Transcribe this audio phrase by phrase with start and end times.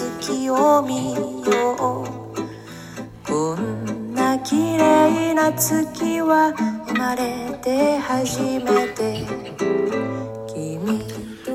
[0.00, 1.20] 月を見よ
[1.76, 3.28] う。
[3.28, 6.54] こんな綺麗な月は
[6.86, 8.99] 生まれて初めて。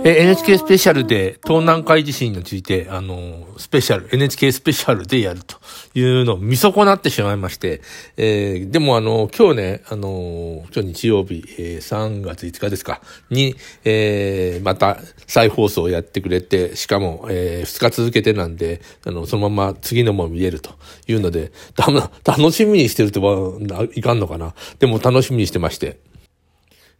[0.08, 5.58] え NHK スペシャルで東南海地震について、あの、スペシャル、NHK スペシャルでやると
[5.96, 7.82] いうのを見損なってしまいまして、
[8.16, 20.70] えー、でもあの、今日ね、あの、今日日曜日、えー、3月5日ですか、に、えー、また再放送をやってくれて、しかも、えー、2日続けてなんで、あの、そのまま次のも見れると
[21.08, 21.92] いうので、た
[22.23, 24.53] 楽しみにしてるとはいかんのかな。
[24.78, 25.98] でも楽しみにしてまして。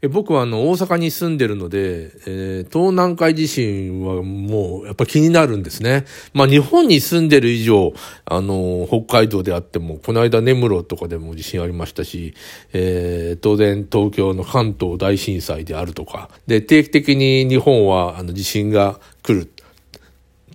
[0.02, 6.06] え僕はあの大阪に住んでるので、えー、東南海地震はもうやっぱ気になるんですね。
[6.34, 7.94] まあ日本に住んでる以上、
[8.26, 12.34] あの、北海道であっても、この間根室とかでも地震ありましたし、
[12.74, 19.52] えー、当然東京の関東大震災であるとか、で、定期的に日本はあの地震が来る。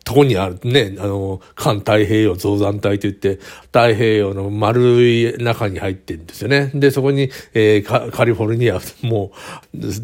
[0.05, 6.71] とこにあるね、あの、環太平洋増山帯と言って、太平洋の丸い中に入ってるんですよね。
[6.75, 9.33] で、そこに、えー、カリフォルニアも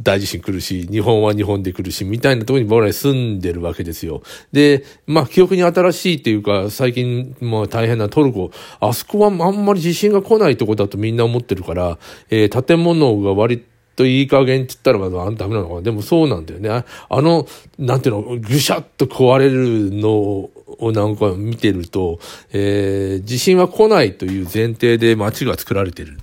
[0.02, 4.22] 大地震来るし、日本は日本で来るし、みたいなところに僕ら住んでるわけですよ。
[4.52, 11.98] で、まあ、記憶に新しいっていうか、最近、もう大変なトルコ、あそこはあんまり地震が来ないとこだとみんな思ってるから、
[12.30, 15.82] えー、建物が割とといい加減って言ったらまだダメなのかな。
[15.82, 16.84] でもそうなんだよね。
[17.08, 17.46] あの、
[17.78, 22.18] なんていうの、ぐしゃっと壊れるのをなんか見てると、
[22.52, 26.18] えー、地震は来ないという前提で街が作られてる。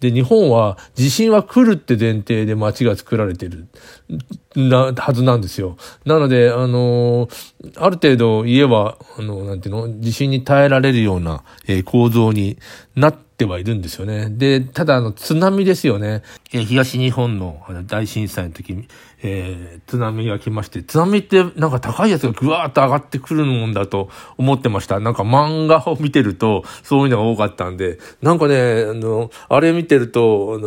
[0.00, 3.68] で、日本は地震は来るって前提で街が作られてる、
[4.56, 5.76] な、はずなんですよ。
[6.04, 7.28] なので、あの
[7.76, 12.58] ある程度家は、あの、なんていうの、地震に耐えられるような、えー、構造に
[12.96, 14.28] なってはいるんですよね。
[14.30, 16.22] で、ただ、あの、津波ですよね。
[16.52, 18.88] え、東日本の大震災の時に、
[19.22, 24.98] えー、津波が来まして、津波ってなんか高いやつがぐわーっと上がってくるもんだと思ってました。
[24.98, 30.60] なんか漫画を見てると、そういうのが多かったんで、なんかね、あの、あれ見てると、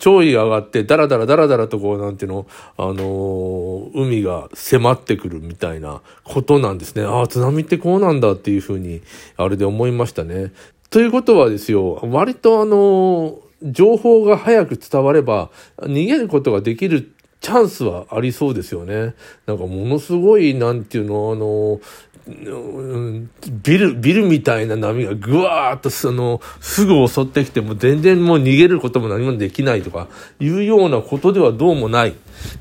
[0.00, 7.04] 潮位が上がって、だらだらだらだらとこう、なんていうの、あの、海が迫ってくるみたいなことなんですね。
[7.04, 9.00] ああ、津波ってこうなんだっていうふうに、
[9.36, 10.52] あれで思いましたね。
[10.90, 19.14] ということはですよ、割とあの、情報が早く伝われば、逃げることができるチャンスはありそうですよね。
[19.46, 21.80] なんかものすごい、なんていうの、あの、
[22.26, 30.08] ビル、ビルみたいな波がぐわーっとその、すぐ襲ってきても全然もう逃げることも何もできないとか
[30.38, 32.14] いうようなことではどうもない、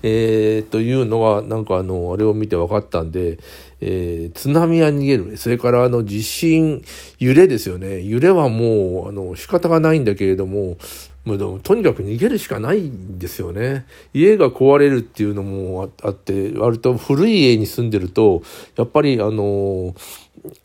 [0.03, 3.40] えー、というのがなんかあの、あれを見て分かったんで、
[3.81, 5.38] えー、津波は逃げる。
[5.38, 6.84] それからあの地震、
[7.20, 8.03] 揺れですよね。
[8.03, 10.78] 揺れはもう、あの、仕方がないんだけれども、
[11.25, 13.85] もうとにかく逃げるしかないんですよね。
[14.13, 18.41] 家が壊れるっていうのもあって、割と古い家に住んでると、
[18.78, 19.96] やっぱりあの、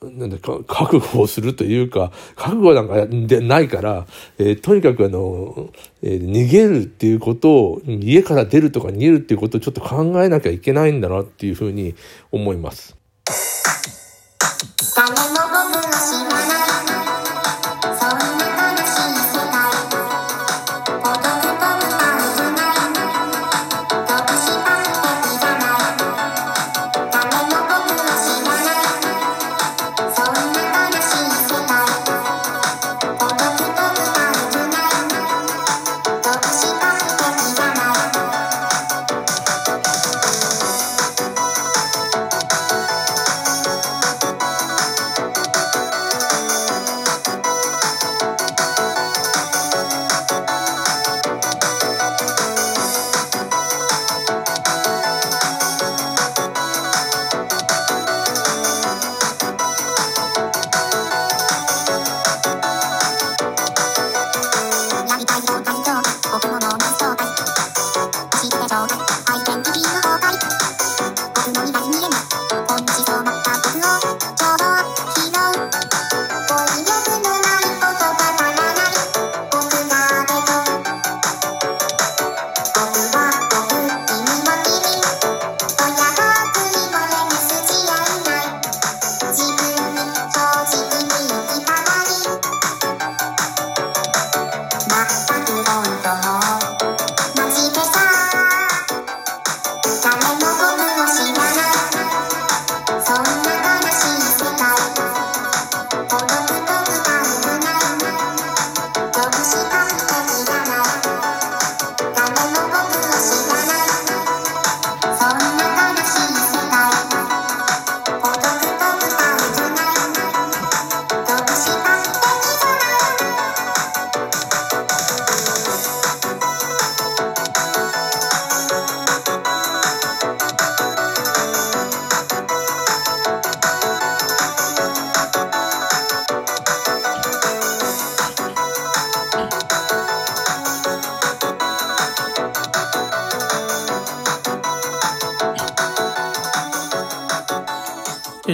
[0.03, 4.07] なんだか覚悟をするというか、覚悟なんかでないから、
[4.39, 5.71] えー、とにかくあの、
[6.03, 11.95] えー、逃げるっていうことを、家から出るとか逃げるっていうことをちょっと考えなきゃいけないんだなっていうふうに
[12.31, 12.97] 思います。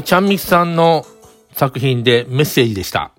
[0.02, 1.06] ちゃんみきさんの
[1.52, 3.12] 作品でメッセージでした。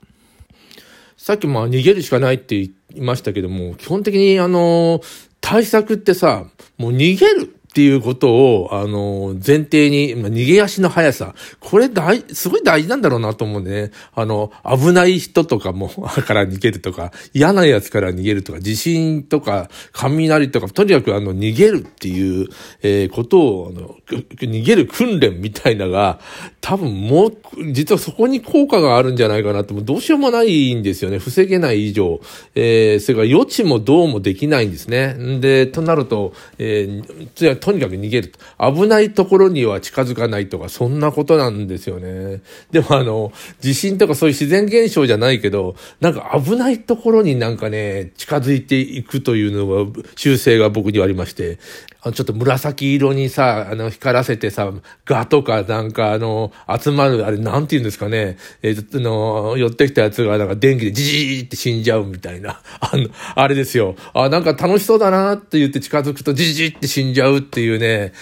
[1.17, 5.01] さっきまあ逃げるしかないって言いましたけども、基本的にあの、
[5.39, 6.45] 対策ってさ、
[6.77, 11.33] もう逃げるっていうことを、あの、前提に、逃げ足の速さ。
[11.61, 13.91] これ大、すごい大事なんだろうなと思うね。
[14.13, 15.87] あの、危ない人とかも、
[16.27, 22.49] から逃げるとか、嫌な奴から逃げるとか、地震とか、雷とか、とにかくあの、逃げるっていう、
[22.83, 23.95] えー、ことを、あの、
[24.41, 26.19] 逃げる訓練みたいなが、
[26.61, 27.33] 多分もう、
[27.71, 31.17] 実はそこに効果があるんじゃないかなって、もうどうしようもないんですよね。
[31.17, 32.21] 防げない以上。
[32.53, 35.13] えー、それから余地もどうもできないんですね。
[35.13, 38.33] んで、となると、えー、とにかく逃げる。
[38.59, 42.41] 危ないところには近づかないとか、そんなことなんですよね。
[42.69, 51.57] でもあの、地震とかそういう自然現象じゃないけど、なんか危ないところになんかね、近づいていくというのが、習性が僕にはありまして、
[52.03, 54.71] あの、ちょっと紫色にさ、あの、光らせてさ、
[55.05, 61.03] ガとかなんかあの、集まる、あれなんて言うんですかね、えー、あの、寄ってきたやつがなんか電気でジ
[61.35, 63.95] ジーって死んじゃうみたいな、 あの、あれですよ。
[64.13, 68.13] あ、なんか楽しそうだなって言って近づくとジジーって死んじゃうっていうね、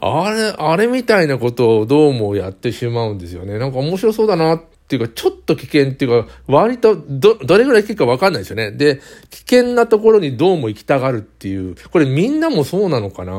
[0.00, 3.58] あれ、あれみたいなことをどうもやってしまうんですよね。
[3.58, 8.70] なんか面白そうだなってていうか、ちょっと危険っていうか、割とど、どれぐらい危険かわかんないですよね。
[8.72, 9.00] で、
[9.30, 13.32] 危険なところにどうも行きたがるっていう、これみんなもそうなのかな？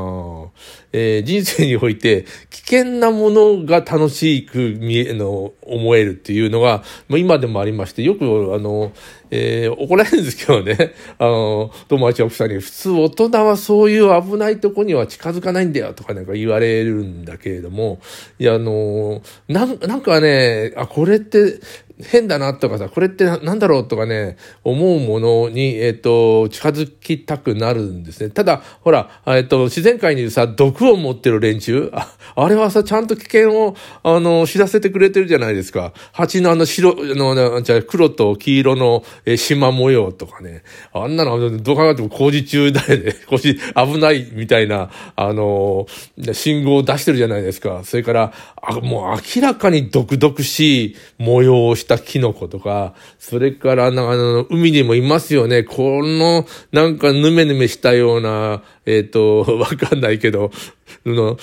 [0.94, 8.92] えー、人生において、危険なものが楽しく見え、の、思えるっていうのが、もう今でもありまして、よく、あの、
[9.32, 18.00] えー、怒られるんですけどね、 あの、友達奥さんに、普通大人はそういう危ないとこには近づかないんだよとかなんか言われるんだけれども、
[18.38, 21.60] いや、あの、な、なんかね、あ、これって
[22.02, 28.32] 変だなとかさ、これってなんだろうとかね、思うものに、えっ、ー、と、近づきたくなるんですね。
[28.32, 35.94] ただ、ほら、えっ、ー、と、自然界にさ、毒を持ってる連中、ああれはさ、ちゃんと危険を、あの、知らせてくれてるじゃないですか。
[36.12, 40.64] 蜂のあの白、の、じゃ黒と黄色の、えー、縞模様とかね。
[40.94, 43.16] あんなの、どう考えても工事中だよね。
[43.30, 45.86] 工事、危ないみたいな、あの、
[46.32, 47.82] 信号を出してるじゃないですか。
[47.84, 55.64] それから、あもう明らかに毒々しい模様をしてしたキノコとか、それからなんか、あの、海にもいますよね。
[55.64, 60.52] この、なんかぬめぬめしたような、えっ、ー、と、 わかんないけど、
[61.06, 61.38] の、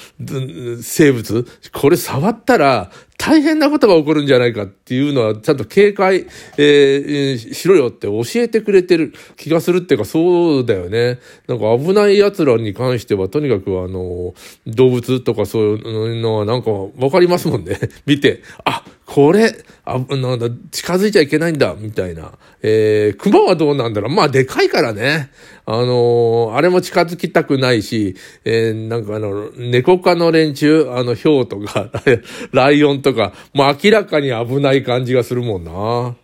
[0.83, 2.91] 生物、これ触ったら
[3.21, 6.27] 大変なことが起こるんじゃないかっていうのは、ちゃんと警戒、
[6.57, 11.19] えー、しろよって教えてくれてる気がするっていうか、そうだよね。
[11.47, 14.33] なんか危ない奴らに関しては、とにかくあの、
[14.67, 17.79] 動物とかそういうのはなんかわかりますもんね。
[18.07, 22.33] 見て、あ、これ、あ、なんだ、近づいちゃいけないんだ、みたいな。
[22.63, 25.31] えー、熊はどうなんだろうまあ、でかいからね。
[25.67, 31.91] あのー、あれも近づきたくないし、えー、なんかあの、猫科の連中、あの、ヒョウとか、
[32.53, 33.10] ライオンとか、
[33.53, 36.17] もう明らかに危ない感じがするもんな。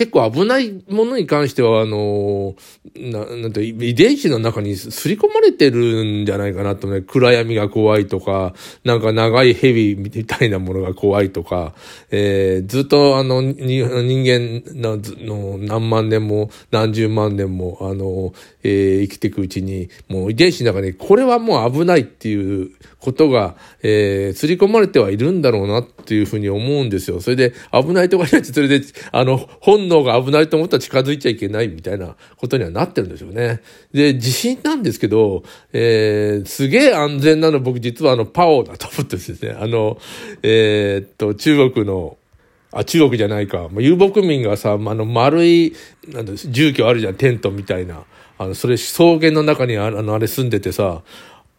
[0.00, 2.54] 結構危ないものに関しては、あの、
[2.96, 11.74] な、なんて、遺伝子の中に刷り込まれてるんじゃないかなとね、暗闇が怖いとか、なんか長い蛇みたいなものが怖いとか、
[12.10, 27.20] えー、ずっとあの、人間の何万年も何十万年も、あの、えー、生きていくうちに、もう遺伝子の中に、これはもう危ないっていうことが、えー、刷り込まれてはいるんだろうなっていうふうに思うんですよ。
[27.20, 28.80] それで、危ないところにそれで、
[29.12, 33.60] あの、本能が危ないと思ったら近づいちゃいけないみたいなことにはなってるんですよね。
[33.92, 35.42] で、地震なんですけど、
[35.72, 39.54] えー、すげえ安全なの僕実はあの、パオだと思ってるんですね。
[39.60, 39.98] あの、
[40.42, 42.16] えー、っと、中国の、
[42.72, 43.68] あ、中国じゃないか。
[43.70, 45.74] まあ遊牧民がさ、あの、丸い、
[46.08, 48.04] なんだ、住居あるじゃん、テントみたいな。
[48.38, 51.02] あの、それ、草原の中にあの、あれ住んでてさ、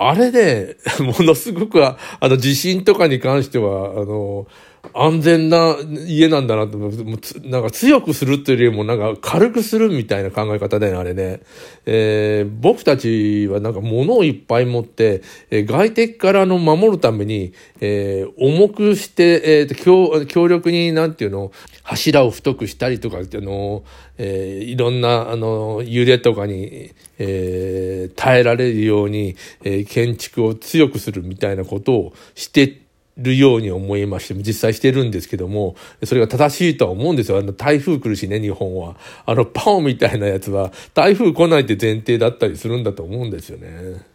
[0.03, 4.47] あれね、 ものすごく、あの、地震とかに関しては、あの、
[4.93, 5.75] 安全な
[6.07, 11.41] 家なんだなと、なんか強くするというよりもなんか軽くするみたいな考え方だよね、あれね。
[11.85, 21.51] えー、僕たちはなんか物をいっぱい持って、えー、外敵からの守るために、えー、重くして、えー強、強力になんていうの、
[21.83, 23.85] 柱を太くしたりとかっていうのを、
[24.17, 32.80] えー、いろんな、あの、揺れとかに、えー、耐えられるように、えー、建築を強くするみたいなことをして
[33.21, 37.37] るように思いまして、実際してるんですけども、それが正しいとは思うんですよ。
[37.37, 38.95] あの、台風来るしね、日本は。
[39.25, 44.11] あの、パオみたいなやつは、台風来ないって前提だったりするんだと思うんですよね。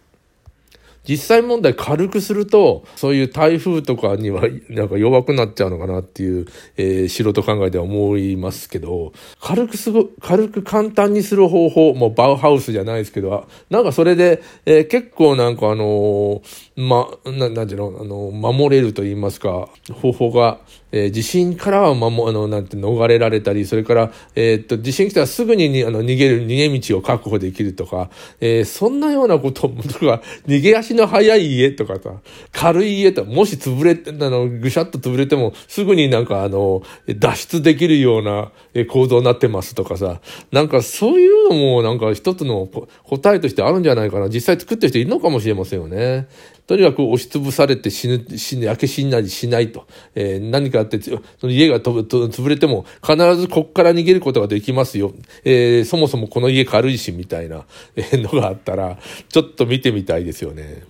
[1.08, 6.46] 実際問題軽くすると、そういう台風とかにはなんか弱くなっちゃうのかなっていう、
[6.76, 16.42] えー、素人考えでは思いますけど、軽くすご、軽く簡単にする方法、もうバウハウスじゃないですけど、なんかそれで、えー、結構なんかあのー、
[16.76, 20.58] ま、な、なんていうの、あの、守れると言いますか、方法が、
[20.92, 32.20] えー、地震からは守、あの、なんて逃れられたり、それから、えー、っと、地震来たらすぐにあの逃げる、逃げ道を確保できるとか、えー、そんなようなこととか、 逃げ足の速い家とかさ、
[32.52, 38.52] 軽い家とか、もし潰れて、あの、ぐしゃっと潰れても、すぐになんかあの、脱出できるような
[38.88, 40.20] 構造になってますとかさ、
[40.52, 42.68] なんかそういうのもなんか一つの
[43.04, 44.28] 答えとしてあるんじゃないかな。
[44.28, 46.28] 実際作ってる人いるのかもしれませんよね。
[46.66, 49.86] とにかく押しつぶされて死ぬ、死ぬ、焼け死んだりしないと。
[50.14, 55.14] えー、何かあって、その家がとぶ、潰れても、必ずこっから逃げることができますよ。
[55.44, 57.64] えー、そもそもこの家軽いし、みたいな、
[57.96, 60.82] のがあったら、ちょっと見てみたいですよね。